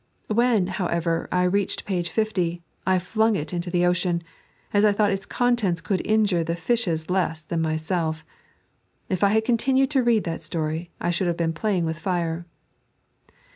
When, 0.29 0.65
however, 0.65 1.27
I 1.31 1.43
reached 1.43 1.85
page 1.85 2.09
60, 2.11 2.63
1 2.85 2.97
fiung 2.97 3.35
it 3.37 3.49
over 3.53 3.55
into 3.55 3.69
the 3.69 3.85
ocean, 3.85 4.23
as 4.73 4.83
I 4.83 4.91
thought 4.93 5.11
its 5.11 5.27
contents 5.27 5.87
would 5.87 6.01
injure 6.07 6.43
the 6.43 6.55
fishes 6.55 7.11
less 7.11 7.43
than 7.43 7.61
myself. 7.61 8.25
If 9.09 9.23
I 9.23 9.29
had 9.29 9.45
continued 9.45 9.91
to 9.91 10.01
read 10.01 10.23
that 10.23 10.41
story, 10.41 10.89
I 10.99 11.11
should 11.11 11.27
have 11.27 11.37
been 11.37 11.53
playing 11.53 11.85
with 11.85 11.99
fire. 11.99 12.47